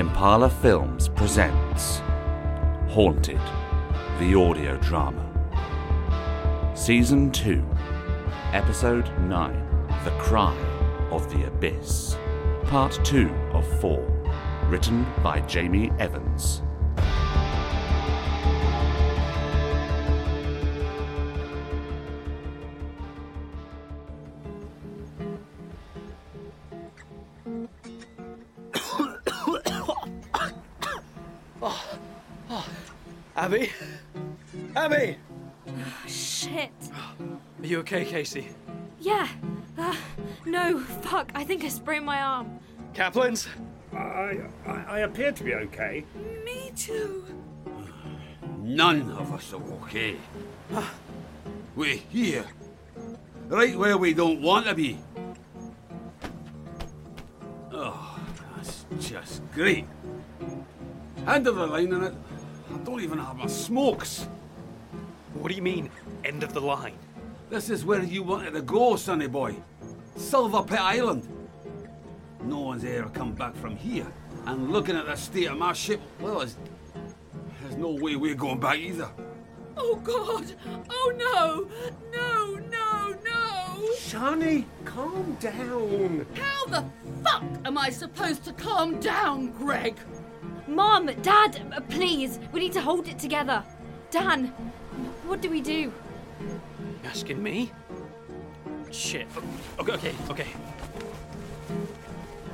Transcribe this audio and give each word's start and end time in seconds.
Impala 0.00 0.48
Films 0.48 1.08
presents 1.10 1.98
Haunted, 2.88 3.38
the 4.18 4.34
audio 4.34 4.78
drama. 4.78 5.26
Season 6.74 7.30
2, 7.30 7.62
Episode 8.54 9.12
9 9.28 9.52
The 10.04 10.10
Cry 10.12 10.56
of 11.10 11.30
the 11.30 11.46
Abyss. 11.46 12.16
Part 12.64 12.98
2 13.04 13.28
of 13.52 13.80
4. 13.82 14.02
Written 14.70 15.04
by 15.22 15.40
Jamie 15.40 15.92
Evans. 15.98 16.62
Abby? 33.50 33.72
Abby! 34.76 35.16
Shit. 36.06 36.70
Are 36.92 37.66
you 37.66 37.80
okay, 37.80 38.04
Casey? 38.04 38.46
Yeah. 39.00 39.26
Uh, 39.76 39.96
no, 40.46 40.78
fuck. 40.78 41.32
I 41.34 41.42
think 41.42 41.64
I 41.64 41.68
sprained 41.68 42.06
my 42.06 42.22
arm. 42.22 42.60
Kaplan's? 42.94 43.48
I, 43.92 44.38
I, 44.68 44.72
I 44.88 44.98
appear 45.00 45.32
to 45.32 45.42
be 45.42 45.54
okay. 45.54 46.04
Me 46.44 46.70
too. 46.76 47.24
None 48.60 49.10
of 49.10 49.32
us 49.32 49.52
are 49.52 49.62
okay. 49.82 50.16
We're 51.74 51.96
here. 51.96 52.44
Right 53.48 53.76
where 53.76 53.98
we 53.98 54.14
don't 54.14 54.40
want 54.40 54.66
to 54.66 54.76
be. 54.76 54.96
Oh, 57.72 58.16
that's 58.54 58.86
just 59.00 59.42
great. 59.52 59.86
End 61.26 61.48
of 61.48 61.56
the 61.56 61.66
line 61.66 61.92
in 61.92 62.04
it. 62.04 62.14
I 62.90 62.92
don't 62.94 63.02
even 63.04 63.18
have 63.20 63.36
my 63.36 63.46
smokes. 63.46 64.26
What 65.34 65.48
do 65.48 65.54
you 65.54 65.62
mean, 65.62 65.90
end 66.24 66.42
of 66.42 66.52
the 66.52 66.60
line? 66.60 66.94
This 67.48 67.70
is 67.70 67.84
where 67.84 68.02
you 68.02 68.24
wanted 68.24 68.50
to 68.54 68.62
go, 68.62 68.96
sonny 68.96 69.28
boy. 69.28 69.54
Silverpit 70.18 70.76
Island. 70.76 71.22
No 72.42 72.58
one's 72.58 72.84
ever 72.84 73.08
come 73.10 73.32
back 73.32 73.54
from 73.54 73.76
here. 73.76 74.08
And 74.44 74.72
looking 74.72 74.96
at 74.96 75.06
the 75.06 75.14
state 75.14 75.46
of 75.46 75.56
my 75.56 75.72
ship, 75.72 76.00
well, 76.18 76.40
there's, 76.40 76.56
there's 77.62 77.76
no 77.76 77.90
way 77.90 78.16
we're 78.16 78.34
going 78.34 78.58
back 78.58 78.78
either. 78.78 79.08
Oh, 79.76 79.94
God. 80.02 80.52
Oh, 80.90 81.12
no. 81.16 81.68
No, 82.12 82.54
no, 82.56 83.16
no. 83.24 83.94
Shani, 83.98 84.64
calm 84.84 85.36
down. 85.38 86.26
How 86.34 86.66
the 86.66 86.84
fuck 87.22 87.44
am 87.64 87.78
I 87.78 87.90
supposed 87.90 88.44
to 88.46 88.52
calm 88.52 88.98
down, 88.98 89.52
Greg? 89.52 89.94
Mom, 90.70 91.06
Dad, 91.22 91.84
please. 91.88 92.38
We 92.52 92.60
need 92.60 92.72
to 92.74 92.80
hold 92.80 93.08
it 93.08 93.18
together. 93.18 93.64
Dan, 94.10 94.46
what 95.26 95.40
do 95.40 95.50
we 95.50 95.60
do? 95.60 95.72
You 95.72 95.92
asking 97.04 97.42
me? 97.42 97.72
Shit. 98.92 99.26
Okay, 99.80 99.92
okay, 99.92 100.14
okay. 100.30 100.46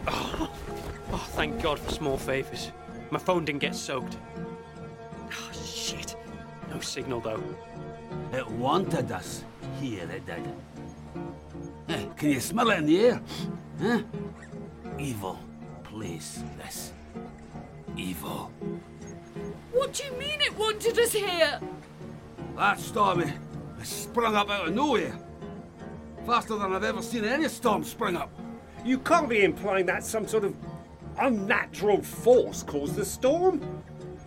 Oh, 0.08 0.50
oh, 1.12 1.26
thank 1.32 1.62
God 1.62 1.78
for 1.78 1.90
small 1.92 2.16
favours. 2.16 2.72
My 3.10 3.18
phone 3.18 3.44
didn't 3.44 3.60
get 3.60 3.74
soaked. 3.74 4.16
Oh, 5.30 5.50
shit. 5.52 6.16
No 6.70 6.80
signal, 6.80 7.20
though. 7.20 7.42
It 8.32 8.48
wanted 8.48 9.12
us. 9.12 9.44
Here 9.80 10.08
it 10.10 10.24
did. 10.24 10.48
Eh, 11.88 12.04
can 12.16 12.30
you 12.30 12.40
smell 12.40 12.70
it 12.70 12.78
in 12.78 12.86
the 12.86 13.00
air? 13.00 13.20
Huh? 13.80 14.02
Evil 14.98 15.38
place, 15.84 16.42
this. 16.56 16.92
Evil. 18.06 18.52
What 19.72 19.94
do 19.94 20.04
you 20.04 20.12
mean 20.12 20.40
it 20.40 20.56
wanted 20.56 20.96
us 20.96 21.12
here? 21.12 21.60
That 22.56 22.78
stormy 22.78 23.32
has 23.80 23.88
sprung 23.88 24.36
up 24.36 24.48
out 24.48 24.68
of 24.68 24.74
nowhere. 24.74 25.18
Faster 26.24 26.54
than 26.54 26.72
I've 26.72 26.84
ever 26.84 27.02
seen 27.02 27.24
any 27.24 27.48
storm 27.48 27.82
spring 27.82 28.16
up. 28.16 28.30
You 28.84 29.00
can't 29.00 29.28
be 29.28 29.42
implying 29.42 29.86
that 29.86 30.04
some 30.04 30.28
sort 30.28 30.44
of 30.44 30.54
unnatural 31.18 32.00
force 32.00 32.62
caused 32.62 32.94
the 32.94 33.04
storm. 33.04 33.60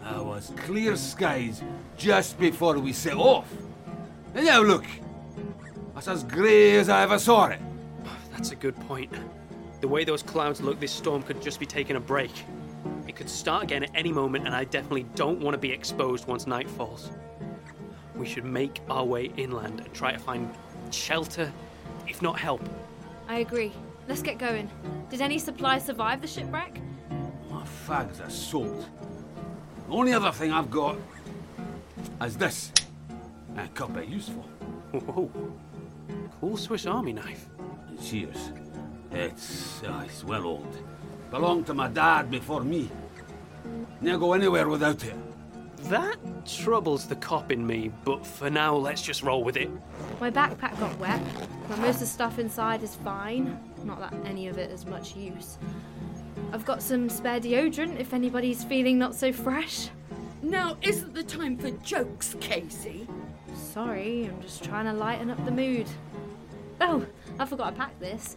There 0.03 0.23
was 0.23 0.51
clear 0.57 0.97
skies 0.97 1.63
just 1.95 2.37
before 2.37 2.77
we 2.79 2.91
set 2.91 3.15
off. 3.15 3.49
And 4.35 4.45
now 4.45 4.61
look. 4.61 4.85
That's 5.93 6.09
as 6.09 6.25
grey 6.25 6.75
as 6.75 6.89
I 6.89 7.03
ever 7.03 7.17
saw 7.17 7.45
it. 7.45 7.61
That's 8.31 8.51
a 8.51 8.57
good 8.57 8.75
point. 8.87 9.13
The 9.79 9.87
way 9.87 10.03
those 10.03 10.21
clouds 10.21 10.59
look, 10.59 10.81
this 10.81 10.91
storm 10.91 11.23
could 11.23 11.41
just 11.41 11.61
be 11.61 11.65
taking 11.65 11.95
a 11.95 12.01
break. 12.01 12.31
It 13.09 13.15
could 13.15 13.27
start 13.27 13.63
again 13.63 13.85
at 13.85 13.89
any 13.95 14.11
moment, 14.11 14.45
and 14.45 14.55
I 14.55 14.65
definitely 14.65 15.07
don't 15.15 15.39
want 15.39 15.55
to 15.55 15.57
be 15.57 15.71
exposed 15.71 16.27
once 16.27 16.45
night 16.45 16.69
falls. 16.69 17.09
We 18.13 18.27
should 18.27 18.45
make 18.45 18.81
our 18.87 19.03
way 19.03 19.31
inland 19.35 19.79
and 19.79 19.91
try 19.95 20.11
to 20.11 20.19
find 20.19 20.53
shelter, 20.91 21.51
if 22.07 22.21
not 22.21 22.39
help. 22.39 22.61
I 23.27 23.39
agree. 23.39 23.71
Let's 24.07 24.21
get 24.21 24.37
going. 24.37 24.69
Did 25.09 25.21
any 25.21 25.39
supplies 25.39 25.83
survive 25.87 26.21
the 26.21 26.27
shipwreck? 26.27 26.79
My 27.49 27.63
fags 27.87 28.23
are 28.23 28.29
soaked. 28.29 28.85
The 29.87 29.93
only 29.95 30.13
other 30.13 30.31
thing 30.31 30.51
I've 30.51 30.69
got 30.69 30.95
is 32.21 32.37
this. 32.37 32.71
And 33.55 33.61
it 33.61 33.73
could 33.73 33.91
be 33.95 34.05
useful. 34.05 34.43
Whoa. 34.91 35.31
Cool 36.39 36.57
Swiss 36.57 36.85
Army 36.85 37.13
knife. 37.13 37.47
Cheers. 38.03 38.51
It's, 39.11 39.81
uh, 39.81 40.03
it's 40.05 40.23
well 40.23 40.45
old. 40.45 40.77
Belonged 41.31 41.67
to 41.67 41.73
my 41.73 41.87
dad 41.87 42.31
before 42.31 42.63
me. 42.63 42.89
Never 44.01 44.17
go 44.17 44.33
anywhere 44.33 44.67
without 44.67 45.03
it. 45.03 45.13
That 45.83 46.17
troubles 46.45 47.07
the 47.07 47.15
cop 47.15 47.51
in 47.51 47.65
me, 47.65 47.91
but 48.03 48.25
for 48.25 48.49
now, 48.49 48.75
let's 48.75 49.01
just 49.01 49.23
roll 49.23 49.43
with 49.43 49.55
it. 49.55 49.69
My 50.19 50.31
backpack 50.31 50.79
got 50.79 50.97
wet, 50.99 51.21
but 51.67 51.79
most 51.79 51.95
of 51.95 51.99
the 52.01 52.05
stuff 52.07 52.39
inside 52.39 52.83
is 52.83 52.95
fine. 52.95 53.59
Not 53.85 53.99
that 53.99 54.13
any 54.25 54.47
of 54.47 54.57
it 54.57 54.71
is 54.71 54.85
much 54.85 55.15
use. 55.15 55.57
I've 56.51 56.65
got 56.65 56.81
some 56.81 57.09
spare 57.09 57.39
deodorant 57.39 57.99
if 57.99 58.13
anybody's 58.13 58.63
feeling 58.63 58.97
not 58.97 59.15
so 59.15 59.31
fresh. 59.31 59.89
Now 60.41 60.77
isn't 60.81 61.13
the 61.13 61.23
time 61.23 61.57
for 61.57 61.69
jokes, 61.71 62.35
Casey. 62.39 63.07
Sorry, 63.53 64.25
I'm 64.25 64.41
just 64.41 64.63
trying 64.63 64.85
to 64.85 64.93
lighten 64.93 65.29
up 65.29 65.43
the 65.45 65.51
mood. 65.51 65.87
Oh, 66.81 67.05
I 67.37 67.45
forgot 67.45 67.71
to 67.71 67.75
pack 67.75 67.99
this. 67.99 68.35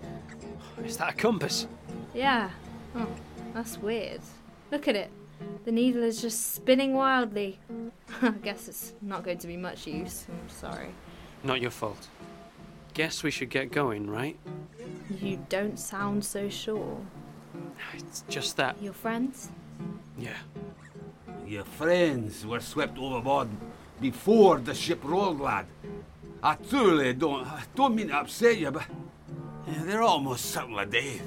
Is 0.85 0.97
that 0.99 1.15
a 1.15 1.17
compass? 1.17 1.67
Yeah. 2.13 2.51
Oh, 2.95 3.09
that's 3.55 3.79
weird. 3.79 4.21
Look 4.71 4.89
at 4.89 4.97
it. 4.97 5.11
The 5.65 5.73
needle 5.73 6.03
is 6.03 6.21
just 6.21 6.55
spinning 6.55 6.95
wildly. 6.95 7.59
I 8.23 8.31
guess 8.31 8.69
it's 8.69 8.93
not 9.01 9.25
going 9.25 9.39
to 9.39 9.47
be 9.47 9.57
much 9.57 9.87
use. 9.87 10.27
I'm 10.29 10.49
sorry. 10.49 10.95
Not 11.43 11.61
your 11.61 11.71
fault. 11.71 12.09
Guess 12.95 13.23
we 13.23 13.31
should 13.31 13.51
get 13.51 13.73
going, 13.73 14.09
right? 14.09 14.39
You 15.21 15.45
don't 15.49 15.79
sound 15.79 16.25
so 16.25 16.49
sure. 16.49 16.99
It's 17.95 18.25
just 18.29 18.57
that. 18.59 18.81
Your 18.83 18.93
friends? 18.93 19.51
Yeah. 20.19 20.37
Your 21.47 21.65
friends 21.65 22.47
were 22.47 22.61
swept 22.61 22.99
overboard 22.99 23.49
before 24.01 24.59
the 24.59 24.75
ship 24.75 25.01
rolled, 25.03 25.41
lad. 25.41 25.67
I 26.43 26.55
truly 26.55 27.13
don't, 27.15 27.47
I 27.47 27.63
don't 27.75 27.95
mean 27.95 28.09
to 28.09 28.17
upset 28.17 28.59
you, 28.59 28.71
but 28.71 28.85
they're 29.67 30.03
almost 30.03 30.47
certainly 30.47 30.87
dead. 30.87 31.21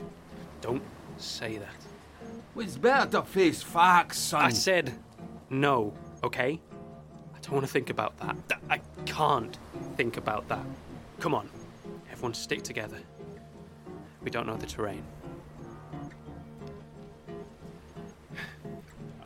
Say 1.17 1.57
that. 1.57 1.67
Well, 2.53 2.65
it's 2.65 2.77
better 2.77 3.09
to 3.12 3.21
face 3.23 3.62
facts, 3.62 4.19
son. 4.19 4.44
I 4.44 4.50
said 4.50 4.94
no, 5.50 5.94
okay? 6.23 6.59
I 7.33 7.39
don't 7.41 7.51
want 7.51 7.65
to 7.65 7.71
think 7.71 7.89
about 7.89 8.17
that. 8.17 8.35
I 8.69 8.79
can't 9.06 9.57
think 9.97 10.17
about 10.17 10.47
that. 10.50 10.65
Come 11.19 11.33
on, 11.33 11.50
everyone 12.12 12.33
stick 12.33 12.63
together. 12.63 12.97
We 14.23 14.31
don't 14.31 14.47
know 14.47 14.57
the 14.57 14.65
terrain. 14.65 15.03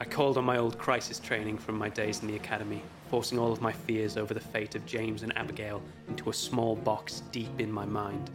I 0.01 0.05
called 0.05 0.37
on 0.37 0.45
my 0.45 0.57
old 0.57 0.77
crisis 0.77 1.19
training 1.19 1.57
from 1.57 1.77
my 1.77 1.89
days 1.89 2.21
in 2.21 2.27
the 2.27 2.35
academy, 2.35 2.81
forcing 3.09 3.37
all 3.37 3.51
of 3.51 3.61
my 3.61 3.71
fears 3.71 4.17
over 4.17 4.33
the 4.33 4.39
fate 4.39 4.75
of 4.75 4.85
James 4.85 5.23
and 5.23 5.37
Abigail 5.37 5.81
into 6.07 6.29
a 6.29 6.33
small 6.33 6.75
box 6.75 7.21
deep 7.31 7.59
in 7.59 7.71
my 7.71 7.85
mind. 7.85 8.29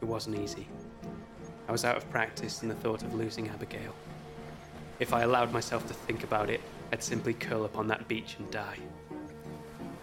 It 0.00 0.04
wasn't 0.04 0.38
easy. 0.38 0.68
I 1.68 1.72
was 1.72 1.84
out 1.84 1.96
of 1.96 2.08
practice 2.10 2.62
in 2.62 2.68
the 2.68 2.74
thought 2.76 3.02
of 3.02 3.14
losing 3.14 3.48
Abigail. 3.48 3.92
If 5.00 5.12
I 5.12 5.22
allowed 5.22 5.52
myself 5.52 5.86
to 5.88 5.94
think 5.94 6.22
about 6.22 6.48
it, 6.48 6.60
I'd 6.92 7.02
simply 7.02 7.34
curl 7.34 7.64
up 7.64 7.76
on 7.76 7.88
that 7.88 8.06
beach 8.06 8.36
and 8.38 8.50
die. 8.50 8.78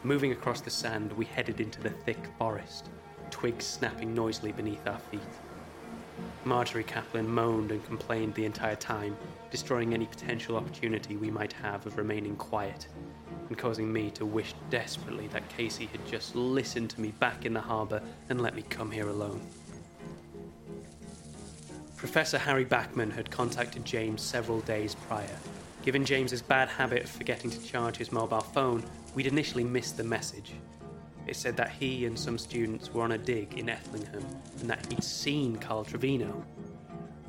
Moving 0.03 0.33
across 0.33 0.59
the 0.59 0.69
sand, 0.69 1.13
we 1.13 1.23
headed 1.23 1.61
into 1.61 1.81
the 1.81 1.89
thick 1.89 2.19
forest, 2.37 2.89
twigs 3.31 3.65
snapping 3.65 4.13
noisily 4.13 4.51
beneath 4.51 4.85
our 4.85 4.99
feet. 4.99 5.21
Marjorie 6.43 6.83
Kaplan 6.83 7.27
moaned 7.27 7.71
and 7.71 7.85
complained 7.85 8.35
the 8.35 8.43
entire 8.43 8.75
time, 8.75 9.15
destroying 9.49 9.93
any 9.93 10.05
potential 10.05 10.57
opportunity 10.57 11.15
we 11.15 11.31
might 11.31 11.53
have 11.53 11.85
of 11.85 11.97
remaining 11.97 12.35
quiet, 12.35 12.87
and 13.47 13.57
causing 13.57 13.91
me 13.91 14.11
to 14.11 14.25
wish 14.25 14.53
desperately 14.69 15.27
that 15.27 15.47
Casey 15.47 15.85
had 15.85 16.05
just 16.05 16.35
listened 16.35 16.89
to 16.89 17.01
me 17.01 17.11
back 17.11 17.45
in 17.45 17.53
the 17.53 17.61
harbour 17.61 18.01
and 18.29 18.41
let 18.41 18.55
me 18.55 18.63
come 18.63 18.91
here 18.91 19.07
alone. 19.07 19.41
Professor 22.03 22.37
Harry 22.37 22.65
Backman 22.65 23.13
had 23.13 23.31
contacted 23.31 23.85
James 23.85 24.21
several 24.21 24.59
days 24.59 24.93
prior. 24.93 25.37
Given 25.83 26.03
James's 26.03 26.41
bad 26.41 26.67
habit 26.67 27.05
of 27.05 27.09
forgetting 27.09 27.49
to 27.49 27.63
charge 27.63 27.95
his 27.95 28.11
mobile 28.11 28.41
phone, 28.41 28.83
we'd 29.15 29.25
initially 29.25 29.63
missed 29.63 29.95
the 29.95 30.03
message. 30.03 30.51
It 31.27 31.37
said 31.37 31.55
that 31.55 31.71
he 31.71 32.05
and 32.05 32.19
some 32.19 32.37
students 32.37 32.93
were 32.93 33.03
on 33.03 33.13
a 33.13 33.17
dig 33.17 33.57
in 33.57 33.69
Ethlingham 33.69 34.25
and 34.59 34.69
that 34.69 34.85
he'd 34.87 35.01
seen 35.01 35.55
Carl 35.55 35.85
Trevino. 35.85 36.43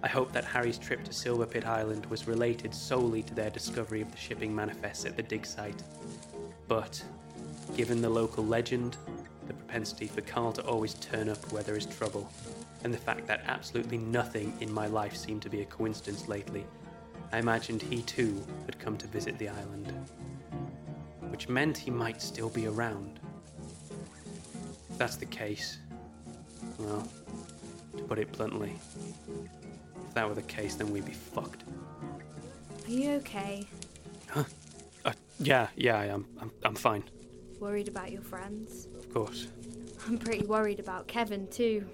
I 0.03 0.09
hoped 0.09 0.33
that 0.33 0.45
Harry's 0.45 0.77
trip 0.77 1.05
to 1.05 1.13
Silverpit 1.13 1.65
Island 1.65 2.07
was 2.07 2.27
related 2.27 2.75
solely 2.75 3.23
to 3.23 3.35
their 3.35 3.51
discovery 3.51 4.01
of 4.01 4.11
the 4.11 4.19
shipping 4.19 4.53
manifest 4.53 5.07
at 5.07 5.17
the 5.17 5.23
dig 5.23 5.47
site. 5.47 5.85
But, 6.67 7.01
given 7.77 8.03
the 8.03 8.11
local 8.11 8.45
legend, 8.45 8.97
the 9.47 9.55
propensity 9.55 10.09
for 10.09 10.23
Carl 10.23 10.53
to 10.55 10.63
always 10.63 10.95
turn 10.95 11.29
up 11.29 11.53
where 11.53 11.63
there 11.63 11.77
is 11.77 11.87
trouble, 11.87 12.29
and 12.85 12.93
the 12.93 12.99
fact 12.99 13.27
that 13.27 13.43
absolutely 13.47 13.97
nothing 13.99 14.53
in 14.61 14.71
my 14.73 14.87
life 14.87 15.17
seemed 15.17 15.41
to 15.43 15.49
be 15.49 15.63
a 15.63 15.65
coincidence 15.65 16.29
lately, 16.29 16.65
I 17.33 17.39
imagined 17.39 17.81
he 17.83 18.03
too 18.03 18.45
had 18.67 18.79
come 18.79 18.99
to 18.99 19.07
visit 19.07 19.39
the 19.39 19.49
island. 19.49 19.93
Which 21.31 21.49
meant 21.49 21.77
he 21.77 21.91
might 21.91 22.21
still 22.21 22.51
be 22.51 22.67
around. 22.67 23.19
If 24.91 24.99
that's 24.99 25.17
the 25.17 25.27
case, 25.27 25.79
well, 26.79 27.09
to 27.97 28.03
put 28.05 28.19
it 28.19 28.31
bluntly, 28.33 28.75
if 30.07 30.15
that 30.15 30.29
were 30.29 30.35
the 30.35 30.43
case, 30.43 30.75
then 30.75 30.93
we'd 30.93 31.07
be 31.07 31.13
fucked. 31.13 31.65
Are 32.87 32.91
you 32.91 33.13
okay? 33.15 33.67
Huh? 34.29 34.45
Uh, 35.07 35.13
yeah, 35.41 35.69
yeah, 35.75 35.99
I 35.99 36.07
am. 36.07 36.27
I'm, 36.41 36.51
I'm 36.63 36.75
fine, 36.75 37.03
Worried 37.61 37.89
about 37.89 38.13
your 38.13 38.23
friends? 38.23 38.89
of 38.99 39.13
course. 39.13 39.49
I'm 40.07 40.19
pretty 40.19 40.45
worried 40.45 40.81
about 40.81 41.09
Kevin, 41.09 41.47
too. 41.49 41.87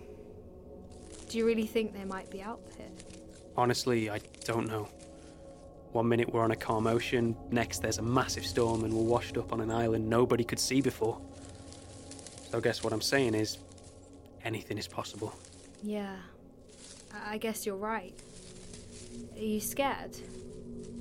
Do 1.31 1.38
you 1.38 1.47
really 1.47 1.67
think 1.67 1.94
they 1.94 2.05
might 2.05 2.29
be 2.29 2.43
out 2.43 2.61
there? 2.77 2.88
Honestly, 3.56 4.11
I 4.11 4.19
don't 4.44 4.67
know. 4.67 4.88
One 5.93 6.09
minute 6.09 6.32
we're 6.32 6.43
on 6.43 6.50
a 6.50 6.56
calm 6.56 6.88
ocean, 6.88 7.37
next 7.53 7.82
there's 7.82 7.99
a 7.99 8.03
massive 8.03 8.44
storm 8.44 8.82
and 8.82 8.93
we're 8.93 9.05
washed 9.05 9.37
up 9.38 9.53
on 9.53 9.61
an 9.61 9.71
island 9.71 10.11
nobody 10.11 10.43
could 10.43 10.59
see 10.59 10.81
before. 10.81 11.21
So 12.50 12.59
I 12.59 12.61
guess 12.61 12.82
what 12.82 12.93
I'm 12.93 13.00
saying 13.00 13.35
is 13.37 13.59
anything 14.44 14.77
is 14.77 14.88
possible. 14.88 15.32
Yeah. 15.85 16.17
I 17.15 17.35
I 17.35 17.38
guess 17.38 17.65
you're 17.65 17.77
right. 17.77 18.15
Are 19.37 19.38
you 19.38 19.61
scared? 19.61 20.17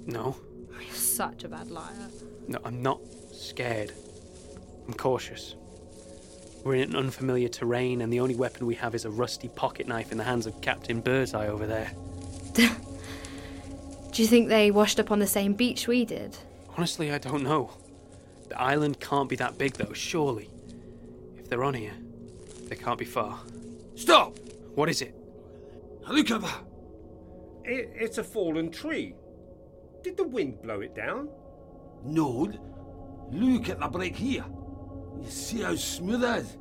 No, 0.05 0.37
You're 0.79 0.93
such 0.93 1.43
a 1.43 1.49
bad 1.49 1.71
liar. 1.71 2.07
no, 2.47 2.59
I'm 2.63 2.83
not 2.83 3.01
scared. 3.31 3.93
I'm 4.87 4.93
cautious. 4.93 5.55
We're 6.63 6.75
in 6.75 6.89
an 6.89 6.95
unfamiliar 6.95 7.47
terrain, 7.47 8.01
and 8.01 8.11
the 8.11 8.19
only 8.19 8.35
weapon 8.35 8.65
we 8.65 8.75
have 8.75 8.93
is 8.93 9.05
a 9.05 9.09
rusty 9.09 9.47
pocket 9.47 9.87
knife 9.87 10.11
in 10.11 10.17
the 10.17 10.23
hands 10.23 10.45
of 10.45 10.59
Captain 10.61 10.99
Birdseye 10.99 11.47
over 11.47 11.65
there. 11.65 11.91
Do 12.53 14.21
you 14.23 14.27
think 14.27 14.49
they 14.49 14.69
washed 14.69 14.99
up 14.99 15.11
on 15.11 15.19
the 15.19 15.27
same 15.27 15.53
beach 15.53 15.87
we 15.87 16.03
did? 16.03 16.35
Honestly, 16.75 17.11
I 17.11 17.17
don't 17.17 17.43
know. 17.43 17.71
The 18.49 18.59
island 18.59 18.99
can't 18.99 19.29
be 19.29 19.35
that 19.37 19.57
big, 19.57 19.73
though, 19.73 19.93
surely. 19.93 20.49
If 21.37 21.47
they're 21.49 21.63
on 21.63 21.75
here, 21.75 21.93
they 22.67 22.75
can't 22.75 22.99
be 22.99 23.05
far. 23.05 23.39
Stop! 23.95 24.37
What 24.75 24.89
is 24.89 25.01
it? 25.01 25.15
Look 26.09 26.31
at 26.31 26.41
that! 26.41 26.63
It, 27.63 27.91
it's 27.95 28.17
a 28.17 28.23
fallen 28.23 28.71
tree. 28.71 29.15
Did 30.03 30.17
the 30.17 30.27
wind 30.27 30.61
blow 30.61 30.81
it 30.81 30.95
down? 30.95 31.29
No, 32.03 32.51
look 33.31 33.69
at 33.69 33.79
the 33.79 33.87
break 33.87 34.15
here. 34.15 34.45
You 35.21 35.29
see 35.29 35.61
how 35.61 35.75
smooth 35.75 36.23
it 36.23 36.37
is? 36.39 36.57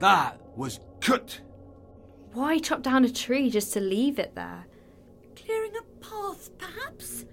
That 0.00 0.40
was 0.56 0.80
cut. 1.00 1.40
Why 2.32 2.58
chop 2.58 2.82
down 2.82 3.04
a 3.04 3.10
tree 3.10 3.50
just 3.50 3.72
to 3.74 3.80
leave 3.80 4.18
it 4.18 4.34
there? 4.34 4.66
Clearing 5.36 5.72
a 5.76 6.04
path, 6.04 6.50
perhaps? 6.58 7.24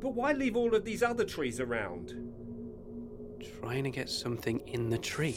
But 0.00 0.14
why 0.14 0.32
leave 0.32 0.56
all 0.56 0.74
of 0.74 0.84
these 0.84 1.02
other 1.02 1.24
trees 1.24 1.60
around? 1.60 2.14
Trying 3.60 3.84
to 3.84 3.90
get 3.90 4.08
something 4.08 4.60
in 4.66 4.88
the 4.88 4.98
tree. 4.98 5.36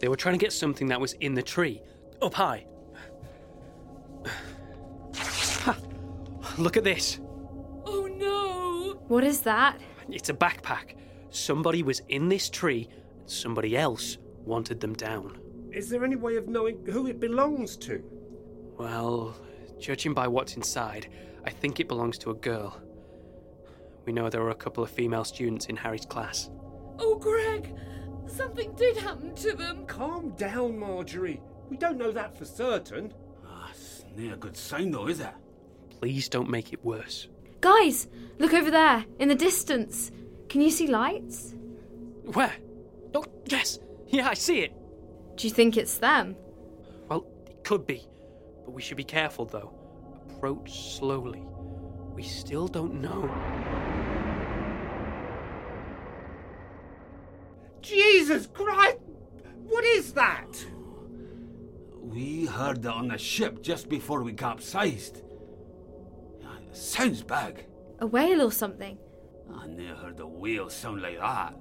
They 0.00 0.08
were 0.08 0.16
trying 0.16 0.38
to 0.38 0.44
get 0.44 0.52
something 0.52 0.88
that 0.88 1.00
was 1.00 1.12
in 1.14 1.34
the 1.34 1.42
tree, 1.42 1.82
up 2.22 2.34
high. 2.34 2.66
Ha! 5.14 5.76
Look 6.58 6.76
at 6.76 6.84
this. 6.84 7.20
Oh 7.84 8.06
no! 8.06 9.00
What 9.08 9.24
is 9.24 9.42
that? 9.42 9.78
It's 10.08 10.30
a 10.30 10.34
backpack. 10.34 10.94
Somebody 11.30 11.82
was 11.82 12.02
in 12.08 12.28
this 12.28 12.50
tree, 12.50 12.88
and 13.18 13.30
somebody 13.30 13.76
else 13.76 14.18
wanted 14.44 14.80
them 14.80 14.94
down. 14.94 15.38
Is 15.72 15.88
there 15.88 16.04
any 16.04 16.16
way 16.16 16.36
of 16.36 16.48
knowing 16.48 16.84
who 16.86 17.06
it 17.06 17.20
belongs 17.20 17.76
to? 17.78 18.02
Well, 18.76 19.36
judging 19.78 20.14
by 20.14 20.26
what's 20.26 20.56
inside, 20.56 21.08
I 21.44 21.50
think 21.50 21.78
it 21.78 21.88
belongs 21.88 22.18
to 22.18 22.30
a 22.30 22.34
girl. 22.34 22.80
We 24.04 24.12
know 24.12 24.28
there 24.28 24.42
were 24.42 24.50
a 24.50 24.54
couple 24.54 24.82
of 24.82 24.90
female 24.90 25.24
students 25.24 25.66
in 25.66 25.76
Harry's 25.76 26.06
class. 26.06 26.50
Oh, 26.98 27.16
Greg! 27.16 27.74
Something 28.26 28.72
did 28.74 28.96
happen 28.96 29.34
to 29.36 29.54
them! 29.54 29.86
Calm 29.86 30.30
down, 30.30 30.78
Marjorie. 30.78 31.40
We 31.68 31.76
don't 31.76 31.98
know 31.98 32.10
that 32.10 32.36
for 32.36 32.44
certain. 32.44 33.14
Ah, 33.46 33.70
it's 33.70 34.04
not 34.16 34.34
a 34.34 34.36
good 34.36 34.56
sign, 34.56 34.90
though, 34.90 35.06
is 35.06 35.20
it? 35.20 35.32
Please 35.90 36.28
don't 36.28 36.50
make 36.50 36.72
it 36.72 36.84
worse. 36.84 37.28
Guys, 37.60 38.08
look 38.38 38.54
over 38.54 38.70
there, 38.70 39.04
in 39.18 39.28
the 39.28 39.34
distance. 39.34 40.10
Can 40.50 40.60
you 40.60 40.70
see 40.72 40.88
lights? 40.88 41.54
Where? 42.24 42.52
Oh, 43.14 43.24
yes! 43.46 43.78
Yeah, 44.08 44.28
I 44.28 44.34
see 44.34 44.62
it! 44.62 44.72
Do 45.36 45.46
you 45.46 45.54
think 45.54 45.76
it's 45.76 45.98
them? 45.98 46.34
Well, 47.08 47.24
it 47.46 47.62
could 47.62 47.86
be. 47.86 48.08
But 48.64 48.72
we 48.72 48.82
should 48.82 48.96
be 48.96 49.04
careful, 49.04 49.44
though. 49.44 49.72
Approach 50.28 50.96
slowly. 50.96 51.44
We 52.14 52.24
still 52.24 52.66
don't 52.66 53.00
know. 53.00 53.32
Jesus 57.80 58.48
Christ! 58.48 58.98
What 59.68 59.84
is 59.84 60.12
that? 60.14 60.66
We 61.94 62.46
heard 62.46 62.78
it 62.78 62.86
on 62.86 63.06
the 63.06 63.18
ship 63.18 63.62
just 63.62 63.88
before 63.88 64.24
we 64.24 64.32
capsized. 64.32 65.22
Sounds 66.72 67.22
big. 67.22 67.66
A 68.00 68.06
whale 68.06 68.42
or 68.42 68.50
something? 68.50 68.98
I 69.54 69.66
never 69.66 69.94
heard 69.94 70.20
a 70.20 70.26
whale 70.26 70.70
sound 70.70 71.02
like 71.02 71.18
that. 71.18 71.54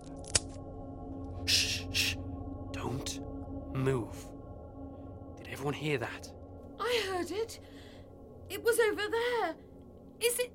Shh, 1.46 1.84
shh. 1.92 2.16
Don't 2.72 3.20
move. 3.76 4.28
Did 5.38 5.48
everyone 5.52 5.74
hear 5.74 5.98
that? 5.98 6.32
I 6.80 7.04
heard 7.08 7.32
it. 7.32 7.60
It 8.50 8.64
was 8.64 8.80
over 8.80 9.02
there. 9.10 9.56
Is 10.22 10.40
it 10.40 10.52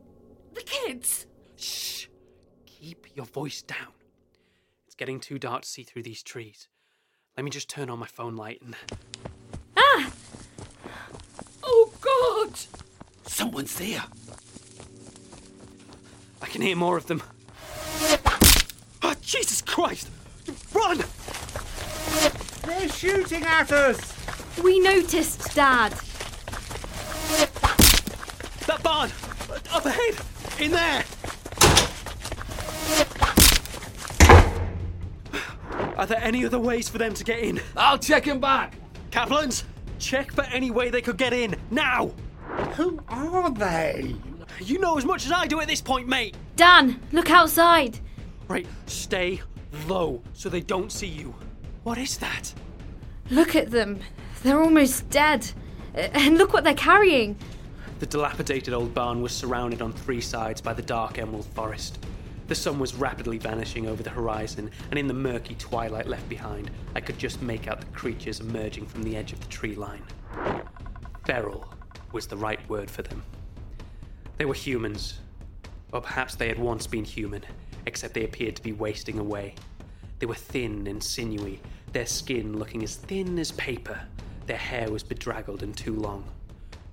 the 0.52 0.62
kids? 0.62 1.26
Shh. 1.56 2.06
Keep 2.66 3.16
your 3.16 3.26
voice 3.26 3.62
down. 3.62 3.92
It's 4.86 4.94
getting 4.94 5.20
too 5.20 5.38
dark 5.38 5.62
to 5.62 5.68
see 5.68 5.82
through 5.82 6.02
these 6.02 6.22
trees. 6.22 6.68
Let 7.36 7.44
me 7.44 7.50
just 7.50 7.68
turn 7.68 7.90
on 7.90 7.98
my 7.98 8.06
phone 8.06 8.36
light 8.36 8.62
and. 8.62 8.76
Ah! 9.76 10.12
Oh, 11.62 11.92
God! 12.00 12.52
Someone's 13.26 13.76
there. 13.76 14.04
Can 16.46 16.62
hear 16.62 16.76
more 16.76 16.96
of 16.96 17.06
them. 17.06 17.22
Oh, 19.02 19.14
Jesus 19.20 19.60
Christ! 19.62 20.08
Run! 20.72 21.04
They're 22.64 22.88
shooting 22.88 23.44
at 23.44 23.70
us! 23.72 24.14
We 24.62 24.80
noticed, 24.80 25.54
Dad. 25.54 25.92
That 28.66 28.82
barn! 28.82 29.10
Up 29.72 29.84
ahead! 29.84 30.16
In 30.60 30.70
there! 30.70 31.04
Are 35.96 36.06
there 36.06 36.22
any 36.22 36.44
other 36.44 36.58
ways 36.58 36.88
for 36.88 36.98
them 36.98 37.14
to 37.14 37.24
get 37.24 37.38
in? 37.38 37.60
I'll 37.76 37.98
check 37.98 38.24
him 38.24 38.40
back. 38.40 38.74
Kaplans, 39.10 39.64
check 39.98 40.32
for 40.32 40.44
any 40.44 40.70
way 40.70 40.90
they 40.90 41.02
could 41.02 41.16
get 41.16 41.32
in. 41.32 41.56
Now! 41.70 42.12
Who 42.76 43.00
are 43.08 43.50
they? 43.50 44.16
You 44.60 44.78
know 44.78 44.96
as 44.96 45.04
much 45.04 45.26
as 45.26 45.32
I 45.32 45.46
do 45.46 45.60
at 45.60 45.68
this 45.68 45.80
point, 45.80 46.06
mate! 46.08 46.36
Dan, 46.56 47.00
look 47.12 47.30
outside. 47.30 47.98
Right, 48.48 48.66
stay 48.86 49.40
low 49.86 50.22
so 50.32 50.48
they 50.48 50.60
don't 50.60 50.92
see 50.92 51.06
you. 51.08 51.34
What 51.82 51.98
is 51.98 52.18
that? 52.18 52.54
Look 53.30 53.56
at 53.56 53.70
them. 53.70 54.00
They're 54.42 54.60
almost 54.60 55.08
dead. 55.10 55.50
Uh, 55.96 56.08
And 56.12 56.38
look 56.38 56.52
what 56.52 56.64
they're 56.64 56.74
carrying. 56.74 57.36
The 58.00 58.06
dilapidated 58.06 58.74
old 58.74 58.94
barn 58.94 59.22
was 59.22 59.32
surrounded 59.32 59.80
on 59.80 59.92
three 59.92 60.20
sides 60.20 60.60
by 60.60 60.72
the 60.74 60.82
dark 60.82 61.18
emerald 61.18 61.46
forest. 61.46 61.98
The 62.48 62.54
sun 62.54 62.78
was 62.78 62.94
rapidly 62.94 63.38
vanishing 63.38 63.86
over 63.88 64.02
the 64.02 64.10
horizon, 64.10 64.70
and 64.90 64.98
in 64.98 65.06
the 65.06 65.14
murky 65.14 65.54
twilight 65.54 66.06
left 66.06 66.28
behind, 66.28 66.70
I 66.94 67.00
could 67.00 67.18
just 67.18 67.40
make 67.40 67.68
out 67.68 67.80
the 67.80 67.86
creatures 67.86 68.40
emerging 68.40 68.86
from 68.86 69.02
the 69.02 69.16
edge 69.16 69.32
of 69.32 69.40
the 69.40 69.46
tree 69.46 69.74
line. 69.74 70.02
Feral 71.24 71.72
was 72.12 72.26
the 72.26 72.36
right 72.36 72.60
word 72.68 72.90
for 72.90 73.00
them. 73.02 73.22
They 74.36 74.44
were 74.44 74.54
humans, 74.54 75.20
or 75.92 76.00
perhaps 76.00 76.34
they 76.34 76.48
had 76.48 76.58
once 76.58 76.88
been 76.88 77.04
human, 77.04 77.44
except 77.86 78.14
they 78.14 78.24
appeared 78.24 78.56
to 78.56 78.62
be 78.62 78.72
wasting 78.72 79.18
away. 79.18 79.54
They 80.18 80.26
were 80.26 80.34
thin 80.34 80.86
and 80.88 81.02
sinewy, 81.02 81.60
their 81.92 82.06
skin 82.06 82.58
looking 82.58 82.82
as 82.82 82.96
thin 82.96 83.38
as 83.38 83.52
paper. 83.52 84.00
Their 84.46 84.56
hair 84.56 84.90
was 84.90 85.04
bedraggled 85.04 85.62
and 85.62 85.76
too 85.76 85.94
long. 85.94 86.24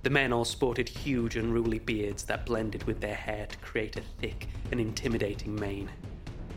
The 0.04 0.10
men 0.10 0.32
all 0.32 0.44
sported 0.44 0.88
huge, 0.88 1.36
unruly 1.36 1.80
beards 1.80 2.22
that 2.24 2.46
blended 2.46 2.84
with 2.84 3.00
their 3.00 3.14
hair 3.14 3.46
to 3.46 3.56
create 3.58 3.96
a 3.96 4.02
thick 4.20 4.46
and 4.70 4.80
intimidating 4.80 5.54
mane. 5.54 5.88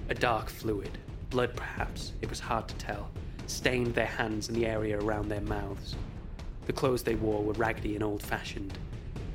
A 0.10 0.13
dark 0.13 0.50
fluid, 0.50 0.98
blood 1.32 1.56
perhaps, 1.56 2.13
it 2.22 2.30
was 2.30 2.39
hard 2.39 2.68
to 2.68 2.75
tell, 2.75 3.10
stained 3.48 3.96
their 3.96 4.06
hands 4.06 4.50
and 4.50 4.58
the 4.58 4.68
area 4.68 5.00
around 5.00 5.30
their 5.30 5.42
mouths. 5.42 5.96
The 6.65 6.74
clothes 6.74 7.04
they 7.04 7.15
wore 7.15 7.44
were 7.44 7.54
raggedy 7.54 7.96
and 7.96 8.04
old 8.04 8.22
fashioned. 8.22 8.77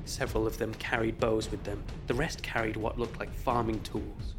Several 0.04 0.47
of 0.47 0.59
them 0.59 0.75
carried 0.75 1.19
bows 1.21 1.50
with 1.50 1.62
them, 1.64 1.83
the 2.07 2.14
rest 2.14 2.42
carried 2.42 2.76
what 2.76 2.99
looked 2.99 3.19
like 3.19 3.33
farming 3.33 3.80
tools. 3.80 4.35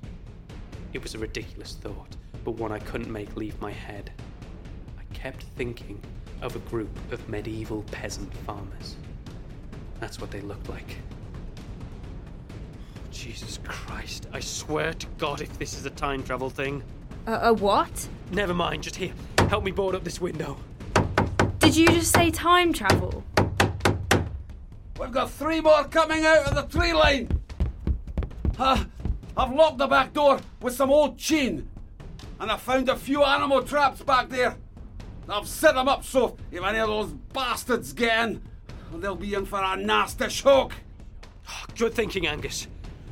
It 0.94 1.02
was 1.02 1.16
a 1.16 1.20
ridiculous 1.20 1.76
thought, 1.76 2.16
but 2.44 2.52
one 2.52 2.72
I 2.72 2.80
couldn't 2.80 3.12
make 3.12 3.36
leave 3.36 3.60
my 3.62 3.72
head. 3.72 4.12
I 5.00 5.04
kept 5.14 5.44
thinking 5.56 6.02
of 6.42 6.56
a 6.56 6.60
group 6.60 6.90
of 7.12 7.28
medieval 7.30 7.84
peasant 7.92 8.34
farmers. 8.46 8.96
That's 10.00 10.20
what 10.20 10.32
they 10.32 10.42
looked 10.42 10.68
like. 10.70 10.98
Jesus 13.12 13.60
Christ, 13.64 14.28
I 14.34 14.40
swear 14.40 14.94
to 14.94 15.08
God 15.18 15.42
if 15.42 15.58
this 15.60 15.74
is 15.74 15.86
a 15.86 15.92
time 15.92 16.24
travel 16.24 16.50
thing. 16.50 16.84
A, 17.28 17.34
a 17.50 17.54
what? 17.54 18.08
Never 18.32 18.54
mind, 18.54 18.84
just 18.84 18.96
here, 18.96 19.14
help 19.48 19.64
me 19.64 19.72
board 19.72 19.96
up 19.96 20.04
this 20.04 20.20
window. 20.20 20.58
Did 21.60 21.76
you 21.76 21.88
just 21.88 22.12
say 22.14 22.32
time 22.32 22.74
travel? 22.74 23.24
We've 25.02 25.12
got 25.12 25.32
three 25.32 25.62
more 25.62 25.84
coming 25.86 26.24
out 26.26 26.46
of 26.46 26.54
the 26.54 26.80
tree 26.80 26.94
line. 26.94 27.28
Uh, 28.60 28.86
I've 29.36 29.52
locked 29.52 29.80
the 29.80 29.88
back 29.88 30.14
door 30.14 30.40
with 30.62 30.76
some 30.76 30.92
old 30.92 31.18
chain, 31.18 31.68
and 32.40 32.52
I 32.52 32.58
found 32.58 32.88
a 32.88 32.96
few 32.96 33.24
animal 33.24 33.64
traps 33.64 34.04
back 34.04 34.30
there. 34.30 34.56
I've 35.28 35.48
set 35.48 35.74
them 35.74 35.88
up 35.88 36.06
so 36.06 36.38
if 36.52 36.64
any 36.64 36.78
of 36.78 36.88
those 36.88 37.14
bastards 37.34 37.94
get 37.94 38.30
in, 38.30 38.44
they'll 38.94 39.16
be 39.16 39.34
in 39.34 39.48
for 39.48 39.60
a 39.60 39.76
nasty 39.76 40.30
shock. 40.30 40.74
Good 41.76 41.96
thinking, 41.96 42.28
Angus. 42.28 42.68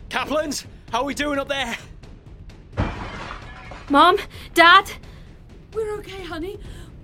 Kaplans, 0.09 0.67
how 0.91 0.99
are 0.99 1.05
we 1.05 1.15
doing 1.15 1.39
up 1.39 1.47
there? 1.47 1.75
Mom? 3.89 4.19
Dad? 4.53 4.91
We're 5.73 5.95
okay, 5.95 6.23
honey. 6.23 6.59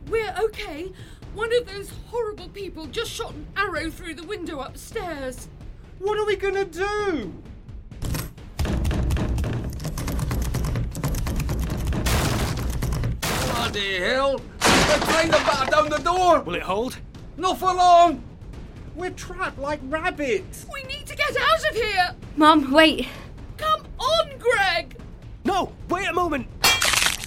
We're 0.10 0.36
okay. 0.44 0.92
One 1.36 1.54
of 1.54 1.68
those 1.68 1.92
horrible 2.08 2.48
people 2.48 2.88
just 2.88 3.12
shot 3.12 3.34
an 3.34 3.46
arrow 3.58 3.90
through 3.90 4.16
the 4.16 4.24
window 4.24 4.62
upstairs. 4.62 5.50
What 6.00 6.18
are 6.18 6.26
we 6.26 6.38
gonna 6.38 6.64
do? 6.64 7.34
Bloody 13.20 14.00
hell! 14.00 14.40
They're 14.62 15.00
trying 15.00 15.32
to 15.32 15.38
batter 15.38 15.72
down 15.72 15.90
the 15.90 15.98
door. 15.98 16.40
Will 16.40 16.56
it 16.56 16.62
hold? 16.62 16.98
Not 17.36 17.58
for 17.58 17.74
long. 17.74 18.24
We're 18.96 19.10
trapped 19.10 19.60
like 19.60 19.82
rabbits. 19.84 20.66
We 20.74 20.84
need 20.84 21.06
to 21.06 21.18
get 21.18 21.36
out 21.38 21.70
of 21.70 21.76
here. 21.76 22.16
Mom, 22.38 22.72
wait. 22.72 23.10
Come 23.58 23.82
on, 24.00 24.38
Greg. 24.40 24.96
No, 25.44 25.74
wait 25.90 26.08
a 26.08 26.14
moment. 26.14 26.48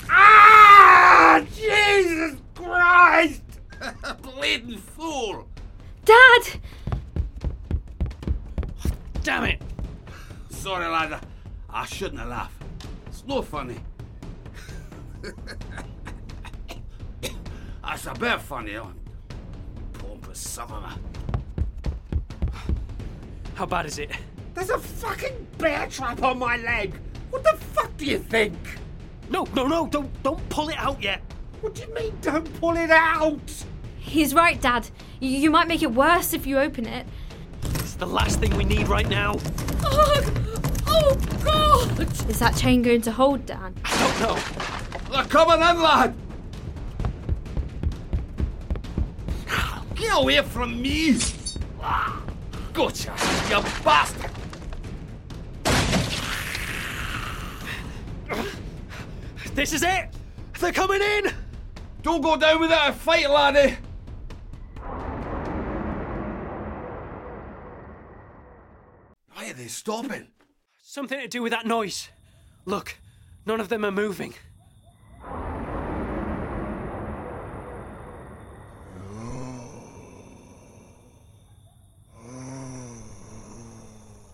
Ah! 0.09 1.45
Jesus 1.55 2.37
Christ! 2.55 3.43
Bleeding 4.49 4.79
fool. 4.79 5.47
Dad! 6.07 6.43
Damn 9.23 9.45
it. 9.45 9.61
Sorry, 10.49 10.87
lad. 10.87 11.13
I- 11.13 11.21
I 11.71 11.85
shouldn't 11.85 12.19
have 12.21 12.31
laughed. 12.31 12.63
It's 13.09 13.23
no 13.27 13.43
funny. 13.43 13.77
That's 17.83 18.07
a 18.07 18.15
bit 18.15 18.41
funny, 18.41 18.77
on. 18.77 18.99
Pompous 19.93 20.41
southerner. 20.41 20.95
How 23.55 23.67
bad 23.67 23.85
is 23.85 23.99
it? 23.99 24.13
There's 24.55 24.71
a 24.71 24.79
fucking 24.79 25.47
bear 25.59 25.87
trap 25.89 26.23
on 26.23 26.39
my 26.39 26.57
leg. 26.57 26.95
What 27.29 27.45
the 27.45 27.55
fuck 27.75 27.95
do 27.99 28.07
you 28.07 28.19
think? 28.19 28.57
No, 29.29 29.47
no, 29.55 29.67
no, 29.67 29.87
don't 29.89 30.11
don't 30.23 30.49
pull 30.49 30.71
it 30.71 30.79
out 30.79 31.03
yet. 31.03 31.21
What 31.61 31.75
do 31.75 31.83
you 31.83 31.93
mean? 31.93 32.17
Don't 32.23 32.51
pull 32.61 32.79
it 32.79 32.91
out. 32.91 33.39
He's 34.09 34.35
right, 34.35 34.59
Dad. 34.59 34.89
You, 35.21 35.51
might 35.51 35.69
make 35.69 35.83
it 35.83 35.93
worse 35.93 36.33
if 36.33 36.47
you 36.47 36.59
open 36.59 36.87
it. 36.87 37.07
It's 37.75 37.95
the 37.95 38.07
last 38.07 38.41
thing 38.41 38.57
we 38.57 38.65
need 38.65 38.89
right 38.89 39.07
now. 39.07 39.35
Oh, 39.85 40.83
oh 40.87 41.17
God! 41.45 42.01
Is 42.31 42.39
that 42.39 42.57
chain 42.57 42.81
going 42.81 43.03
to 43.03 43.13
hold, 43.13 43.45
Dan? 43.45 43.75
I 43.85 43.99
don't 43.99 44.21
know. 44.21 45.13
They're 45.13 45.25
coming 45.25 45.57
in, 45.57 45.83
lad! 45.83 46.15
Get 49.95 50.17
away 50.17 50.41
from 50.41 50.81
me! 50.81 51.19
Gotcha, 52.73 53.15
you 53.51 53.63
bastard! 53.85 54.31
This 59.55 59.75
is 59.75 59.83
it. 59.83 60.09
They're 60.61 60.73
coming 60.73 61.03
in. 61.03 61.33
Don't 62.03 62.23
go 62.23 62.37
down 62.37 62.61
without 62.61 62.91
a 62.91 62.93
fight, 62.95 63.29
laddie! 63.29 63.77
Why 69.69 69.71
are 69.71 70.03
they 70.03 70.09
stopping? 70.09 70.29
Something 70.83 71.21
to 71.21 71.29
do 71.29 71.43
with 71.43 71.53
that 71.53 71.67
noise. 71.67 72.09
Look, 72.65 72.97
none 73.45 73.61
of 73.61 73.69
them 73.69 73.85
are 73.85 73.91
moving. 73.91 74.33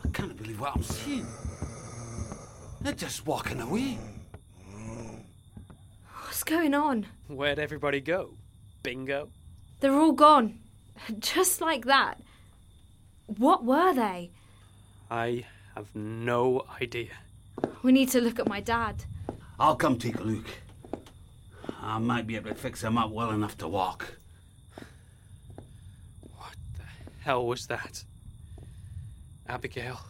I 0.04 0.08
can't 0.12 0.36
believe 0.36 0.60
what 0.60 0.76
I'm 0.76 0.84
seeing. 0.84 1.26
They're 2.80 2.92
just 2.92 3.26
walking 3.26 3.60
away. 3.60 3.98
What's 6.22 6.44
going 6.44 6.74
on? 6.74 7.06
Where'd 7.26 7.58
everybody 7.58 8.00
go? 8.00 8.36
Bingo. 8.84 9.30
They're 9.80 9.94
all 9.94 10.12
gone. 10.12 10.60
Just 11.18 11.60
like 11.60 11.86
that. 11.86 12.20
What 13.26 13.64
were 13.64 13.92
they? 13.92 14.30
I 15.14 15.44
have 15.76 15.94
no 15.94 16.66
idea. 16.82 17.12
We 17.84 17.92
need 17.92 18.08
to 18.08 18.20
look 18.20 18.40
at 18.40 18.48
my 18.48 18.60
dad. 18.60 19.04
I'll 19.60 19.76
come 19.76 19.96
take 19.96 20.18
a 20.18 20.24
look. 20.24 20.48
I 21.80 22.00
might 22.00 22.26
be 22.26 22.34
able 22.34 22.48
to 22.48 22.56
fix 22.56 22.82
him 22.82 22.98
up 22.98 23.12
well 23.12 23.30
enough 23.30 23.56
to 23.58 23.68
walk. 23.68 24.16
What 26.36 26.56
the 26.76 26.82
hell 27.22 27.46
was 27.46 27.68
that? 27.68 28.02
Abigail. 29.48 30.00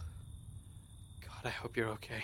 God, 1.21 1.43
I 1.45 1.49
hope 1.49 1.77
you're 1.77 1.89
okay. 1.89 2.23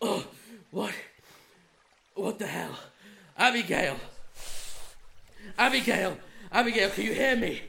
Oh, 0.00 0.26
what? 0.70 0.94
What 2.14 2.38
the 2.38 2.46
hell? 2.46 2.78
Abigail! 3.36 3.96
Abigail! 5.58 6.18
Abigail, 6.52 6.90
can 6.90 7.04
you 7.04 7.14
hear 7.14 7.36
me? 7.36 7.62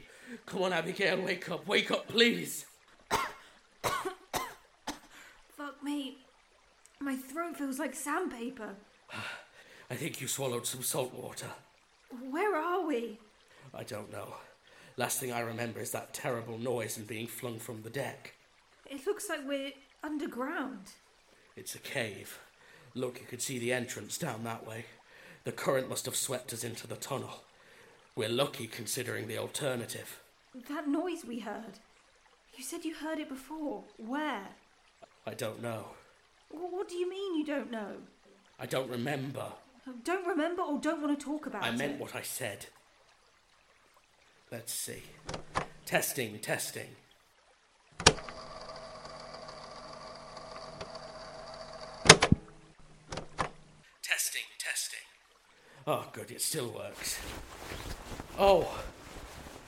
Come 0.46 0.62
on, 0.62 0.72
Abigail, 0.72 1.20
wake 1.20 1.50
up, 1.50 1.66
wake 1.66 1.90
up, 1.90 2.08
please. 2.08 2.66
Fuck 5.56 5.82
me. 5.82 6.18
My 7.00 7.16
throat 7.16 7.56
feels 7.56 7.78
like 7.78 7.94
sandpaper. 7.94 8.76
I 9.90 9.94
think 9.94 10.20
you 10.20 10.28
swallowed 10.28 10.66
some 10.66 10.82
salt 10.82 11.12
water. 11.12 11.48
Where 12.30 12.56
are 12.56 12.86
we? 12.86 13.18
I 13.74 13.84
don't 13.84 14.10
know. 14.12 14.34
Last 14.96 15.20
thing 15.20 15.32
I 15.32 15.40
remember 15.40 15.80
is 15.80 15.90
that 15.92 16.12
terrible 16.12 16.58
noise 16.58 16.96
and 16.96 17.06
being 17.06 17.26
flung 17.26 17.58
from 17.58 17.82
the 17.82 17.90
deck. 17.90 18.34
It 18.86 19.06
looks 19.06 19.28
like 19.28 19.40
we're 19.46 19.72
underground. 20.02 20.92
It's 21.56 21.74
a 21.74 21.78
cave. 21.78 22.38
Look, 22.94 23.20
you 23.20 23.26
could 23.26 23.42
see 23.42 23.58
the 23.58 23.72
entrance 23.72 24.18
down 24.18 24.44
that 24.44 24.66
way. 24.66 24.86
The 25.44 25.52
current 25.52 25.88
must 25.88 26.06
have 26.06 26.16
swept 26.16 26.52
us 26.52 26.64
into 26.64 26.86
the 26.86 26.96
tunnel. 26.96 27.42
We're 28.14 28.28
lucky 28.28 28.66
considering 28.66 29.26
the 29.26 29.38
alternative. 29.38 30.20
That 30.68 30.88
noise 30.88 31.24
we 31.26 31.40
heard. 31.40 31.78
You 32.56 32.64
said 32.64 32.84
you 32.84 32.94
heard 32.94 33.18
it 33.18 33.28
before. 33.28 33.84
Where? 33.96 34.48
I 35.26 35.34
don't 35.34 35.62
know. 35.62 35.86
What 36.50 36.88
do 36.88 36.96
you 36.96 37.08
mean 37.08 37.38
you 37.38 37.44
don't 37.44 37.70
know? 37.70 37.96
I 38.60 38.66
don't 38.66 38.90
remember. 38.90 39.46
Don't 40.04 40.26
remember 40.26 40.62
or 40.62 40.78
don't 40.78 41.02
want 41.02 41.18
to 41.18 41.24
talk 41.24 41.46
about 41.46 41.64
I 41.64 41.68
it? 41.68 41.72
I 41.72 41.76
meant 41.76 41.98
what 41.98 42.14
I 42.14 42.22
said. 42.22 42.66
Let's 44.50 44.72
see. 44.72 45.02
Testing, 45.86 46.38
testing. 46.38 46.90
Testing, 54.02 54.42
testing. 54.58 55.06
Oh, 55.86 56.06
good, 56.12 56.30
it 56.30 56.40
still 56.40 56.68
works. 56.68 57.18
Oh, 58.38 58.82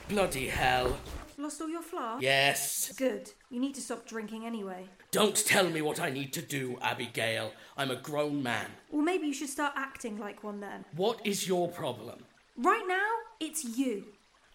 bloody 0.07 0.47
hell. 0.47 0.97
Lost 1.37 1.61
all 1.61 1.67
your 1.67 1.81
flask? 1.81 2.23
Yes. 2.23 2.93
Good. 2.95 3.31
You 3.49 3.59
need 3.59 3.75
to 3.75 3.81
stop 3.81 4.07
drinking 4.07 4.45
anyway. 4.45 4.87
Don't 5.11 5.35
tell 5.35 5.69
me 5.69 5.81
what 5.81 5.99
I 5.99 6.09
need 6.09 6.31
to 6.33 6.41
do, 6.41 6.77
Abigail. 6.81 7.51
I'm 7.75 7.91
a 7.91 7.97
grown 7.97 8.41
man. 8.41 8.67
Well, 8.89 9.03
maybe 9.03 9.27
you 9.27 9.33
should 9.33 9.49
start 9.49 9.73
acting 9.75 10.17
like 10.17 10.43
one 10.43 10.61
then. 10.61 10.85
What 10.95 11.19
is 11.25 11.47
your 11.47 11.67
problem? 11.67 12.23
Right 12.55 12.85
now, 12.87 13.11
it's 13.41 13.65
you. 13.65 14.05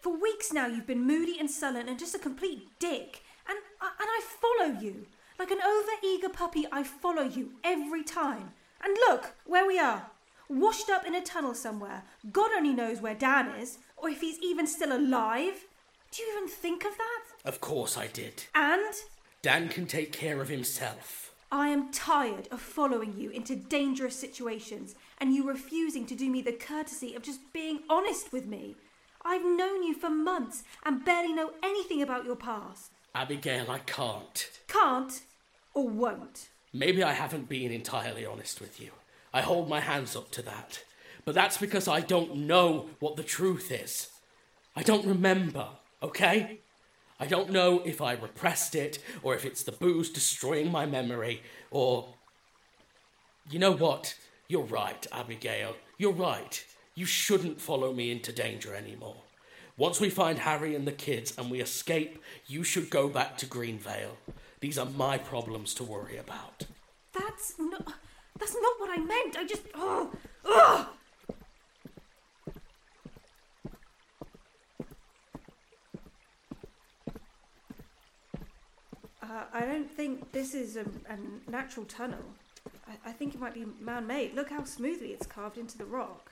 For 0.01 0.19
weeks 0.19 0.51
now, 0.51 0.65
you've 0.65 0.87
been 0.87 1.05
moody 1.05 1.37
and 1.39 1.49
sullen 1.49 1.87
and 1.87 1.99
just 1.99 2.15
a 2.15 2.19
complete 2.19 2.67
dick. 2.79 3.21
And, 3.47 3.59
uh, 3.79 3.89
and 3.99 4.09
I 4.09 4.21
follow 4.41 4.79
you. 4.79 5.05
Like 5.37 5.51
an 5.51 5.61
over-eager 5.61 6.29
puppy, 6.29 6.65
I 6.71 6.81
follow 6.81 7.23
you 7.23 7.51
every 7.63 8.03
time. 8.03 8.53
And 8.83 8.97
look, 9.07 9.35
where 9.45 9.67
we 9.67 9.77
are. 9.77 10.07
Washed 10.51 10.89
up 10.89 11.05
in 11.05 11.15
a 11.15 11.21
tunnel 11.21 11.53
somewhere. 11.53 12.03
God 12.29 12.51
only 12.53 12.73
knows 12.73 12.99
where 12.99 13.15
Dan 13.15 13.55
is, 13.57 13.77
or 13.95 14.09
if 14.09 14.19
he's 14.19 14.37
even 14.39 14.67
still 14.67 14.91
alive. 14.91 15.65
Do 16.11 16.21
you 16.21 16.29
even 16.35 16.49
think 16.49 16.83
of 16.83 16.91
that? 16.97 17.49
Of 17.49 17.61
course 17.61 17.97
I 17.97 18.07
did. 18.07 18.43
And 18.53 18.93
Dan 19.41 19.69
can 19.69 19.85
take 19.85 20.11
care 20.11 20.41
of 20.41 20.49
himself. 20.49 21.33
I 21.53 21.69
am 21.69 21.89
tired 21.93 22.49
of 22.51 22.59
following 22.59 23.15
you 23.17 23.29
into 23.29 23.55
dangerous 23.55 24.17
situations 24.17 24.95
and 25.19 25.33
you 25.33 25.47
refusing 25.47 26.05
to 26.07 26.15
do 26.15 26.29
me 26.29 26.41
the 26.41 26.51
courtesy 26.51 27.15
of 27.15 27.23
just 27.23 27.53
being 27.53 27.83
honest 27.89 28.33
with 28.33 28.45
me. 28.45 28.75
I've 29.23 29.45
known 29.45 29.83
you 29.83 29.93
for 29.93 30.09
months 30.09 30.63
and 30.85 31.05
barely 31.05 31.31
know 31.31 31.51
anything 31.63 32.01
about 32.01 32.25
your 32.25 32.35
past. 32.35 32.91
Abigail, 33.15 33.71
I 33.71 33.79
can't. 33.79 34.49
Can't 34.67 35.21
or 35.73 35.87
won't. 35.87 36.49
Maybe 36.73 37.03
I 37.03 37.13
haven't 37.13 37.47
been 37.47 37.71
entirely 37.71 38.25
honest 38.25 38.59
with 38.59 38.81
you. 38.81 38.91
I 39.33 39.41
hold 39.41 39.69
my 39.69 39.79
hands 39.79 40.15
up 40.15 40.31
to 40.31 40.41
that. 40.43 40.83
But 41.25 41.35
that's 41.35 41.57
because 41.57 41.87
I 41.87 42.01
don't 42.01 42.35
know 42.35 42.89
what 42.99 43.15
the 43.15 43.23
truth 43.23 43.71
is. 43.71 44.09
I 44.75 44.83
don't 44.83 45.05
remember, 45.05 45.67
okay? 46.01 46.59
I 47.19 47.27
don't 47.27 47.51
know 47.51 47.81
if 47.85 48.01
I 48.01 48.13
repressed 48.13 48.73
it, 48.75 48.99
or 49.21 49.35
if 49.35 49.45
it's 49.45 49.63
the 49.63 49.71
booze 49.71 50.09
destroying 50.09 50.71
my 50.71 50.85
memory, 50.85 51.43
or. 51.69 52.15
You 53.49 53.59
know 53.59 53.71
what? 53.73 54.15
You're 54.47 54.63
right, 54.63 55.05
Abigail. 55.11 55.75
You're 55.97 56.11
right. 56.11 56.63
You 56.95 57.05
shouldn't 57.05 57.61
follow 57.61 57.93
me 57.93 58.11
into 58.11 58.31
danger 58.31 58.73
anymore. 58.73 59.21
Once 59.77 60.01
we 60.01 60.09
find 60.09 60.39
Harry 60.39 60.75
and 60.75 60.87
the 60.87 60.91
kids 60.91 61.33
and 61.37 61.49
we 61.49 61.61
escape, 61.61 62.21
you 62.47 62.63
should 62.63 62.89
go 62.89 63.07
back 63.07 63.37
to 63.37 63.45
Greenvale. 63.45 64.17
These 64.59 64.77
are 64.77 64.85
my 64.85 65.17
problems 65.17 65.73
to 65.75 65.83
worry 65.83 66.17
about. 66.17 66.65
That's 67.13 67.53
not. 67.57 68.00
That's 68.41 68.55
not 68.55 68.79
what 68.79 68.89
I 68.89 68.97
meant. 68.97 69.37
I 69.37 69.45
just. 69.45 69.61
Oh. 69.75 70.11
Ugh! 70.43 70.87
Uh, 79.21 79.43
I 79.53 79.61
don't 79.61 79.89
think 79.89 80.31
this 80.31 80.55
is 80.55 80.75
a, 80.75 80.81
a 80.81 81.51
natural 81.51 81.85
tunnel. 81.85 82.17
I, 82.87 83.09
I 83.09 83.13
think 83.13 83.35
it 83.35 83.39
might 83.39 83.53
be 83.53 83.67
man 83.79 84.07
made. 84.07 84.33
Look 84.33 84.49
how 84.49 84.63
smoothly 84.63 85.09
it's 85.09 85.27
carved 85.27 85.59
into 85.59 85.77
the 85.77 85.85
rock. 85.85 86.31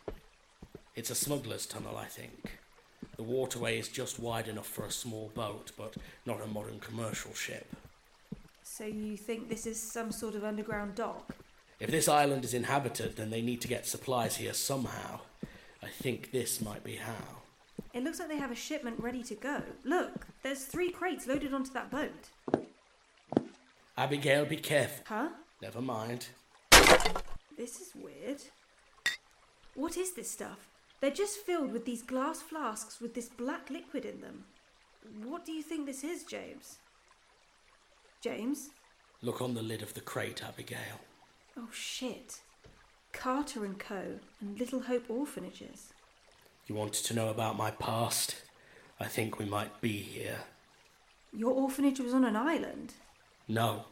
It's 0.95 1.11
a 1.11 1.15
smuggler's 1.15 1.67
tunnel, 1.67 1.95
I 1.95 2.05
think. 2.05 2.57
The 3.17 3.23
waterway 3.23 3.77
is 3.77 3.87
just 3.87 4.19
wide 4.19 4.47
enough 4.47 4.67
for 4.67 4.83
a 4.83 4.91
small 4.91 5.31
boat, 5.35 5.73
but 5.77 5.95
not 6.25 6.41
a 6.41 6.47
modern 6.47 6.79
commercial 6.79 7.35
ship. 7.35 7.67
So 8.63 8.85
you 8.85 9.15
think 9.15 9.47
this 9.47 9.67
is 9.67 9.79
some 9.79 10.11
sort 10.11 10.33
of 10.33 10.43
underground 10.43 10.95
dock? 10.95 11.35
If 11.79 11.91
this 11.91 12.09
island 12.09 12.43
is 12.43 12.53
inhabited, 12.53 13.15
then 13.15 13.29
they 13.29 13.41
need 13.41 13.61
to 13.61 13.67
get 13.67 13.87
supplies 13.87 14.35
here 14.35 14.53
somehow. 14.53 15.21
I 15.81 15.87
think 15.87 16.31
this 16.31 16.59
might 16.59 16.83
be 16.83 16.95
how. 16.95 17.39
It 17.93 18.03
looks 18.03 18.19
like 18.19 18.27
they 18.27 18.37
have 18.37 18.51
a 18.51 18.55
shipment 18.55 18.99
ready 18.99 19.23
to 19.23 19.35
go. 19.35 19.61
Look, 19.85 20.27
there's 20.43 20.65
three 20.65 20.91
crates 20.91 21.25
loaded 21.25 21.53
onto 21.53 21.71
that 21.71 21.89
boat. 21.89 22.65
Abigail, 23.97 24.45
be 24.45 24.57
careful. 24.57 25.03
Huh? 25.07 25.29
Never 25.61 25.81
mind. 25.81 26.27
This 27.57 27.79
is 27.79 27.93
weird. 27.95 28.41
What 29.75 29.97
is 29.97 30.13
this 30.13 30.29
stuff? 30.29 30.67
They're 30.99 31.11
just 31.11 31.39
filled 31.39 31.71
with 31.71 31.85
these 31.85 32.01
glass 32.01 32.41
flasks 32.41 32.99
with 32.99 33.13
this 33.13 33.29
black 33.29 33.69
liquid 33.69 34.03
in 34.05 34.19
them. 34.19 34.43
What 35.23 35.45
do 35.45 35.53
you 35.53 35.63
think 35.63 35.85
this 35.85 36.03
is, 36.03 36.23
James? 36.23 36.77
James? 38.21 38.69
Look 39.21 39.41
on 39.41 39.53
the 39.53 39.61
lid 39.61 39.81
of 39.81 39.93
the 39.93 40.01
crate, 40.01 40.43
Abigail. 40.43 40.99
Oh 41.61 41.67
shit. 41.73 42.39
Carter 43.11 43.65
and 43.65 43.77
Co. 43.77 44.19
and 44.39 44.57
Little 44.57 44.83
Hope 44.83 45.09
orphanages. 45.09 45.91
You 46.67 46.75
wanted 46.75 47.03
to 47.03 47.13
know 47.13 47.27
about 47.27 47.57
my 47.57 47.69
past? 47.71 48.37
I 48.97 49.05
think 49.05 49.37
we 49.37 49.43
might 49.43 49.81
be 49.81 49.97
here. 49.97 50.37
Your 51.33 51.51
orphanage 51.51 51.99
was 51.99 52.13
on 52.13 52.23
an 52.23 52.37
island? 52.37 52.93
No. 53.49 53.85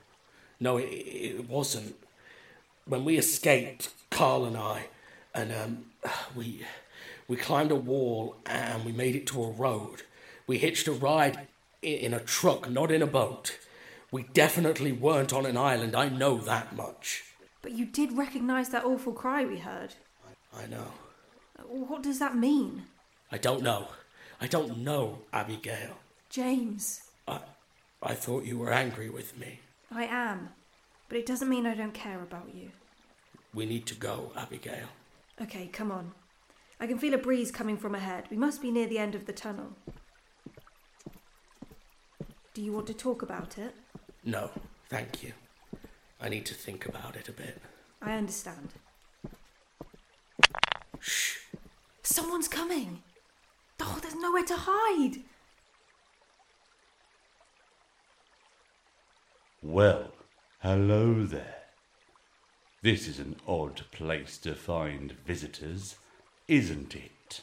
No, 0.62 0.78
it, 0.78 0.86
it 0.86 1.50
wasn't. 1.50 1.96
When 2.86 3.04
we 3.04 3.18
escaped, 3.18 3.90
Carl 4.12 4.46
and 4.46 4.56
I, 4.56 4.86
and 5.36 5.52
um, 5.52 5.86
we 6.38 6.66
we 7.28 7.36
climbed 7.36 7.72
a 7.72 7.76
wall 7.76 8.38
and 8.46 8.86
we 8.86 8.94
made 8.94 9.16
it 9.16 9.28
to 9.28 9.44
a 9.44 9.52
road. 9.52 10.04
We 10.46 10.58
hitched 10.58 10.88
a 10.88 10.94
ride 10.94 11.48
in 11.82 12.14
a 12.14 12.22
truck, 12.22 12.70
not 12.70 12.92
in 12.92 13.02
a 13.02 13.08
boat. 13.08 13.58
We 14.10 14.24
definitely 14.24 14.94
weren't 14.94 15.34
on 15.34 15.46
an 15.46 15.58
island, 15.58 15.98
I 15.98 16.08
know 16.08 16.38
that 16.38 16.74
much. 16.74 17.26
But 17.68 17.76
you 17.76 17.84
did 17.84 18.18
recognize 18.18 18.70
that 18.70 18.86
awful 18.86 19.12
cry 19.12 19.44
we 19.44 19.58
heard. 19.58 19.94
I 20.58 20.68
know. 20.68 20.88
Uh, 21.60 21.64
what 21.64 22.02
does 22.02 22.18
that 22.18 22.34
mean? 22.34 22.84
I 23.30 23.38
don't 23.38 23.62
know. 23.62 23.90
I 24.40 24.48
don't 24.48 24.78
know, 24.78 25.24
Abigail. 25.34 25.98
James. 26.30 27.02
I, 27.28 27.42
I 28.02 28.14
thought 28.14 28.46
you 28.46 28.58
were 28.58 28.72
angry 28.72 29.10
with 29.10 29.38
me. 29.38 29.60
I 29.92 30.06
am. 30.06 30.52
But 31.10 31.18
it 31.18 31.26
doesn't 31.26 31.50
mean 31.50 31.66
I 31.66 31.76
don't 31.76 31.94
care 31.94 32.22
about 32.22 32.56
you. 32.56 32.72
We 33.54 33.66
need 33.66 33.86
to 33.88 33.96
go, 33.96 34.32
Abigail. 34.38 34.88
Okay, 35.42 35.68
come 35.68 35.92
on. 35.92 36.14
I 36.80 36.88
can 36.88 36.98
feel 36.98 37.16
a 37.16 37.18
breeze 37.18 37.52
coming 37.52 37.76
from 37.76 37.96
ahead. 37.96 38.28
We 38.32 38.38
must 38.38 38.62
be 38.62 38.72
near 38.72 38.88
the 38.88 38.98
end 38.98 39.14
of 39.14 39.26
the 39.26 39.34
tunnel. 39.34 39.76
Do 42.54 42.62
you 42.62 42.72
want 42.72 42.88
to 42.88 42.94
talk 42.94 43.24
about 43.24 43.58
it? 43.58 43.76
No, 44.24 44.52
thank 44.88 45.22
you. 45.22 45.34
I 46.20 46.30
need 46.30 46.46
to 46.48 46.54
think 46.54 46.86
about 46.86 47.16
it 47.16 47.30
a 47.30 47.32
bit. 47.32 47.62
I 48.02 48.14
understand. 48.14 48.70
Shh. 51.00 51.38
Someone's 52.02 52.48
coming. 52.48 53.04
Oh, 53.80 54.00
there's 54.02 54.16
nowhere 54.16 54.44
to 54.44 54.56
hide. 54.58 55.24
Well, 59.62 60.12
hello 60.62 61.26
there. 61.26 61.56
This 62.82 63.08
is 63.08 63.20
an 63.20 63.36
odd 63.48 63.82
place 63.92 64.38
to 64.40 64.56
find 64.56 65.12
visitors, 65.26 65.98
isn't 66.48 66.96
it? 66.96 67.42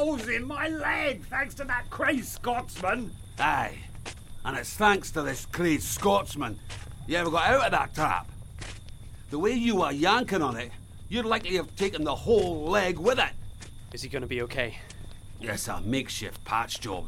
Holes 0.00 0.28
in 0.28 0.46
my 0.46 0.66
leg 0.66 1.22
thanks 1.26 1.54
to 1.54 1.62
that 1.64 1.84
crazed 1.90 2.28
Scotsman. 2.28 3.12
Aye. 3.38 3.76
And 4.46 4.56
it's 4.56 4.72
thanks 4.72 5.10
to 5.10 5.20
this 5.20 5.44
crazed 5.44 5.84
Scotsman 5.84 6.58
you 7.06 7.16
ever 7.16 7.30
got 7.30 7.50
out 7.50 7.66
of 7.66 7.70
that 7.72 7.94
trap. 7.94 8.26
The 9.28 9.38
way 9.38 9.52
you 9.52 9.76
were 9.76 9.92
yanking 9.92 10.40
on 10.40 10.56
it, 10.56 10.70
you'd 11.10 11.26
likely 11.26 11.56
have 11.56 11.76
taken 11.76 12.02
the 12.02 12.14
whole 12.14 12.64
leg 12.64 12.98
with 12.98 13.18
it. 13.18 13.32
Is 13.92 14.00
he 14.00 14.08
going 14.08 14.22
to 14.22 14.28
be 14.28 14.40
okay? 14.42 14.78
Yes, 15.38 15.68
a 15.68 15.82
makeshift 15.82 16.42
patch 16.44 16.80
job. 16.80 17.06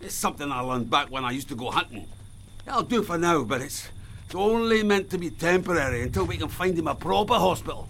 It's 0.00 0.14
something 0.14 0.50
I 0.50 0.60
learned 0.60 0.88
back 0.88 1.10
when 1.10 1.26
I 1.26 1.32
used 1.32 1.48
to 1.48 1.54
go 1.54 1.70
hunting. 1.70 2.08
I'll 2.66 2.82
do 2.82 3.02
for 3.02 3.18
now, 3.18 3.44
but 3.44 3.60
it's, 3.60 3.88
it's 4.24 4.34
only 4.34 4.82
meant 4.82 5.10
to 5.10 5.18
be 5.18 5.28
temporary 5.28 6.02
until 6.02 6.24
we 6.24 6.38
can 6.38 6.48
find 6.48 6.78
him 6.78 6.86
a 6.86 6.94
proper 6.94 7.34
hospital. 7.34 7.88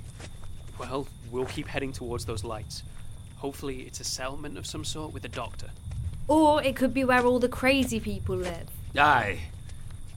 Well, 0.77 1.07
we'll 1.31 1.45
keep 1.45 1.69
heading 1.69 1.93
towards 1.93 2.25
those 2.25 2.43
lights. 2.43 2.83
Hopefully, 3.41 3.85
it's 3.87 4.01
a 4.01 4.05
settlement 4.05 4.59
of 4.59 4.67
some 4.67 4.85
sort 4.85 5.15
with 5.15 5.25
a 5.25 5.29
doctor. 5.29 5.71
Or 6.29 6.63
it 6.63 6.77
could 6.77 6.93
be 6.93 7.05
where 7.05 7.25
all 7.25 7.39
the 7.39 7.49
crazy 7.49 7.99
people 7.99 8.37
live. 8.37 8.69
Aye. 8.99 9.41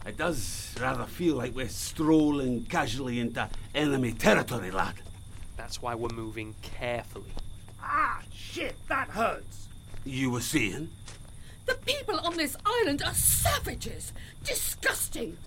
It 0.05 0.17
does 0.17 0.75
rather 0.77 1.05
feel 1.05 1.35
like 1.35 1.55
we're 1.55 1.69
strolling 1.69 2.65
casually 2.65 3.21
into 3.21 3.47
enemy 3.73 4.11
territory, 4.11 4.71
lad. 4.71 4.95
That's 5.55 5.81
why 5.81 5.95
we're 5.95 6.09
moving 6.09 6.53
carefully. 6.61 7.31
Ah, 7.81 8.21
shit, 8.33 8.75
that 8.89 9.07
hurts. 9.07 9.69
You 10.03 10.29
were 10.29 10.41
saying? 10.41 10.89
The 11.65 11.75
people 11.75 12.19
on 12.19 12.35
this 12.35 12.57
island 12.65 13.01
are 13.03 13.13
savages. 13.13 14.11
Disgusting. 14.43 15.37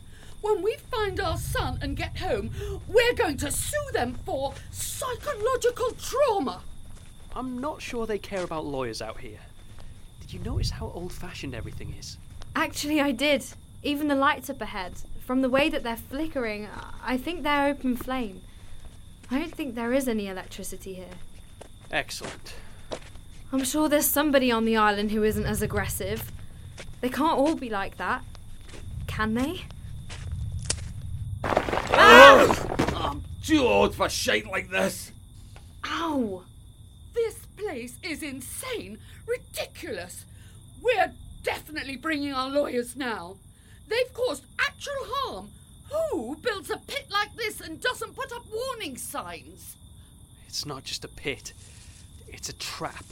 When 0.40 0.62
we 0.62 0.76
find 0.90 1.20
our 1.20 1.36
son 1.36 1.78
and 1.82 1.94
get 1.94 2.16
home, 2.16 2.52
we're 2.88 3.12
going 3.12 3.36
to 3.36 3.50
sue 3.50 3.90
them 3.92 4.18
for 4.24 4.54
psychological 4.70 5.90
trauma. 5.90 6.62
I'm 7.36 7.58
not 7.58 7.82
sure 7.82 8.06
they 8.06 8.18
care 8.18 8.42
about 8.42 8.64
lawyers 8.64 9.02
out 9.02 9.20
here. 9.20 9.38
Did 10.22 10.32
you 10.32 10.40
notice 10.40 10.70
how 10.70 10.90
old 10.94 11.12
fashioned 11.12 11.54
everything 11.54 11.94
is? 11.98 12.16
Actually, 12.56 12.98
I 12.98 13.12
did. 13.12 13.44
Even 13.82 14.08
the 14.08 14.14
lights 14.14 14.48
up 14.48 14.62
ahead. 14.62 14.94
From 15.20 15.42
the 15.42 15.50
way 15.50 15.68
that 15.68 15.82
they're 15.82 15.96
flickering, 15.96 16.66
I 17.04 17.18
think 17.18 17.42
they're 17.42 17.68
open 17.68 17.94
flame. 17.94 18.40
I 19.30 19.38
don't 19.38 19.54
think 19.54 19.74
there 19.74 19.92
is 19.92 20.08
any 20.08 20.28
electricity 20.28 20.94
here. 20.94 21.10
Excellent. 21.90 22.54
I'm 23.52 23.64
sure 23.64 23.90
there's 23.90 24.06
somebody 24.06 24.50
on 24.50 24.64
the 24.64 24.78
island 24.78 25.10
who 25.10 25.22
isn't 25.22 25.44
as 25.44 25.60
aggressive. 25.60 26.32
They 27.02 27.10
can't 27.10 27.38
all 27.38 27.54
be 27.54 27.68
like 27.68 27.98
that. 27.98 28.24
Can 29.06 29.34
they? 29.34 29.64
Oh! 31.44 31.50
Ah! 31.92 33.10
I'm 33.10 33.22
too 33.44 33.62
old 33.66 33.94
for 33.94 34.08
shite 34.08 34.46
like 34.46 34.70
this. 34.70 35.12
Ow! 35.84 36.42
This 37.16 37.46
place 37.56 37.98
is 38.02 38.22
insane, 38.22 38.98
ridiculous. 39.26 40.26
We're 40.82 41.12
definitely 41.42 41.96
bringing 41.96 42.32
our 42.32 42.50
lawyers 42.50 42.94
now. 42.94 43.36
They've 43.88 44.12
caused 44.12 44.44
actual 44.60 44.92
harm. 45.00 45.48
Who 45.90 46.36
builds 46.36 46.70
a 46.70 46.76
pit 46.76 47.06
like 47.10 47.34
this 47.34 47.60
and 47.60 47.80
doesn't 47.80 48.14
put 48.14 48.32
up 48.32 48.44
warning 48.52 48.98
signs? 48.98 49.76
It's 50.46 50.66
not 50.66 50.84
just 50.84 51.04
a 51.04 51.08
pit, 51.08 51.54
it's 52.28 52.50
a 52.50 52.52
trap. 52.52 53.04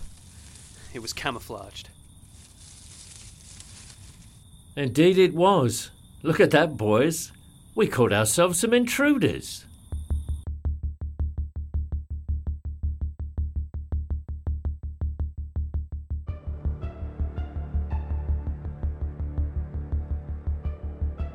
It 0.92 1.00
was 1.00 1.12
camouflaged. 1.12 1.88
Indeed, 4.76 5.18
it 5.18 5.34
was. 5.34 5.90
Look 6.22 6.40
at 6.40 6.50
that, 6.50 6.76
boys. 6.76 7.32
We 7.74 7.86
caught 7.86 8.12
ourselves 8.12 8.60
some 8.60 8.74
intruders. 8.74 9.64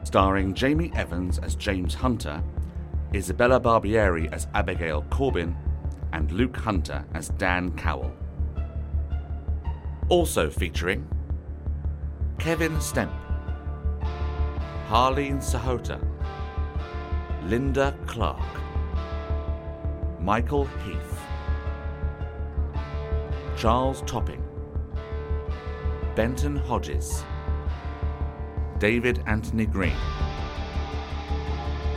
Starring 0.10 0.56
Jamie 0.56 0.91
Evans 0.95 1.38
as 1.38 1.54
James 1.54 1.93
Hunter, 1.93 2.41
Isabella 3.13 3.60
Barbieri 3.60 4.28
as 4.34 4.48
Abigail 4.56 5.04
Corbin, 5.12 5.56
and 6.13 6.32
Luke 6.32 6.58
Hunter 6.58 7.06
as 7.13 7.30
Dan 7.38 7.72
Cowell. 7.74 8.12
Also 10.08 10.50
featuring 10.50 11.08
Kevin 12.39 12.82
Stemp, 12.82 13.12
Harleen 14.88 15.38
Sahota, 15.38 16.04
Linda 17.43 17.95
Clark, 18.08 18.41
Michael 20.19 20.65
Heath, 20.84 21.19
Charles 23.56 24.02
Topping, 24.08 24.43
Benton 26.15 26.56
Hodges, 26.56 27.24
David 28.80 29.22
Anthony 29.26 29.65
Green. 29.65 29.96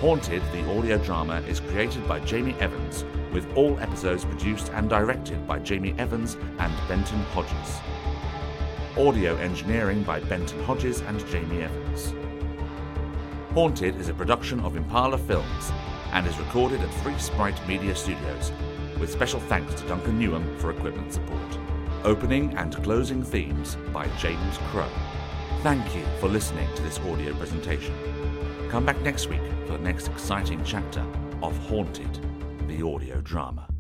Haunted, 0.00 0.42
the 0.50 0.68
audio 0.76 0.98
drama, 0.98 1.40
is 1.42 1.60
created 1.60 2.06
by 2.08 2.18
Jamie 2.18 2.56
Evans 2.58 3.04
with 3.32 3.46
all 3.54 3.78
episodes 3.78 4.24
produced 4.24 4.72
and 4.72 4.90
directed 4.90 5.46
by 5.46 5.60
Jamie 5.60 5.94
Evans 5.96 6.36
and 6.58 6.72
Benton 6.88 7.20
Hodges. 7.34 7.80
Audio 8.98 9.36
engineering 9.36 10.02
by 10.02 10.18
Benton 10.18 10.60
Hodges 10.64 11.02
and 11.02 11.24
Jamie 11.28 11.62
Evans. 11.62 12.14
Haunted 13.54 13.94
is 14.00 14.08
a 14.08 14.14
production 14.14 14.58
of 14.60 14.74
Impala 14.74 15.18
Films 15.18 15.70
and 16.10 16.26
is 16.26 16.36
recorded 16.38 16.80
at 16.80 16.94
Free 16.94 17.16
Sprite 17.18 17.68
Media 17.68 17.94
Studios, 17.94 18.50
with 18.98 19.12
special 19.12 19.38
thanks 19.38 19.72
to 19.74 19.86
Duncan 19.86 20.18
Newham 20.18 20.58
for 20.58 20.72
equipment 20.72 21.12
support. 21.12 21.58
Opening 22.02 22.56
and 22.56 22.74
closing 22.82 23.22
themes 23.22 23.76
by 23.92 24.08
James 24.18 24.58
Crow. 24.72 24.90
Thank 25.62 25.94
you 25.94 26.04
for 26.18 26.28
listening 26.28 26.66
to 26.74 26.82
this 26.82 26.98
audio 26.98 27.32
presentation. 27.34 27.94
Come 28.68 28.84
back 28.84 29.00
next 29.02 29.28
week 29.28 29.40
for 29.64 29.74
the 29.74 29.78
next 29.78 30.08
exciting 30.08 30.60
chapter 30.64 31.06
of 31.40 31.56
Haunted, 31.68 32.18
the 32.66 32.84
audio 32.84 33.20
drama. 33.20 33.71